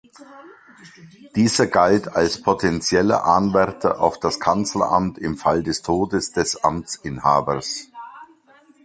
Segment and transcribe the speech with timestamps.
[1.35, 7.87] Dieser galt als potenzieller Anwärter auf das Kanzleramt im Fall des Todes des Amtsinhabers.